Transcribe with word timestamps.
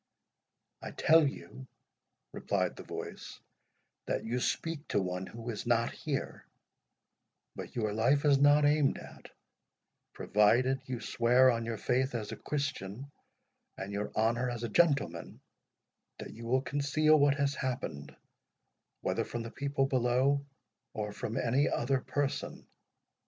"I 0.81 0.89
tell 0.89 1.27
you," 1.27 1.67
replied 2.33 2.75
the 2.75 2.81
voice, 2.81 3.39
"that 4.07 4.25
you 4.25 4.39
speak 4.39 4.87
to 4.87 4.99
one 4.99 5.27
who 5.27 5.51
is 5.51 5.67
not 5.67 5.91
here; 5.91 6.43
but 7.55 7.75
your 7.75 7.93
life 7.93 8.25
is 8.25 8.39
not 8.39 8.65
aimed 8.65 8.97
at, 8.97 9.29
provided 10.13 10.81
you 10.87 11.01
swear 11.01 11.51
on 11.51 11.65
your 11.65 11.77
faith 11.77 12.15
as 12.15 12.31
a 12.31 12.35
Christian, 12.35 13.11
and 13.77 13.91
your 13.91 14.11
honour 14.15 14.49
as 14.49 14.63
a 14.63 14.69
gentleman, 14.69 15.39
that 16.17 16.33
you 16.33 16.47
will 16.47 16.61
conceal 16.63 17.19
what 17.19 17.35
has 17.35 17.53
happened, 17.53 18.15
whether 19.01 19.23
from 19.23 19.43
the 19.43 19.51
people 19.51 19.85
below, 19.85 20.43
or 20.95 21.11
from 21.13 21.37
any 21.37 21.69
other 21.69 21.99
person. 22.01 22.65